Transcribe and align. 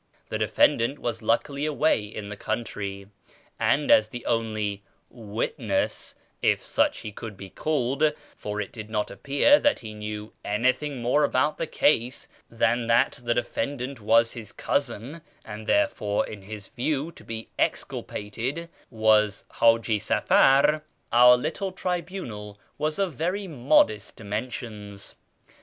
The 0.29 0.39
defendant 0.39 0.97
was 0.97 1.21
luckily 1.21 1.63
away 1.63 2.01
in 2.03 2.29
the 2.29 2.35
country, 2.35 3.05
and 3.59 3.91
as 3.91 4.09
the 4.09 4.25
only" 4.25 4.81
witness" 5.11 6.15
(if 6.51 6.59
such 6.59 7.01
he 7.01 7.11
could 7.11 7.37
be 7.37 7.51
called, 7.51 8.11
for 8.35 8.59
it 8.59 8.71
did 8.71 8.89
not 8.89 9.11
appear 9.11 9.59
that 9.59 9.81
he 9.81 9.93
knew 9.93 10.33
anything 10.43 11.03
more 11.03 11.23
about 11.23 11.59
the 11.59 11.67
case 11.67 12.27
than 12.49 12.87
that 12.87 13.19
the 13.23 13.35
defendant 13.35 14.01
was 14.01 14.33
his 14.33 14.51
cousin, 14.51 15.21
and 15.45 15.67
therefore, 15.67 16.25
in 16.25 16.41
his 16.41 16.69
view, 16.69 17.11
to 17.11 17.23
be 17.23 17.49
exculpated) 17.59 18.69
was 18.89 19.45
Haji 19.59 19.99
Safar, 19.99 20.81
our 21.11 21.37
little 21.37 21.71
tribunal 21.71 22.59
was 22.79 22.97
of 22.97 23.13
very 23.13 23.47
modest 23.47 24.15
dimensions. 24.15 25.13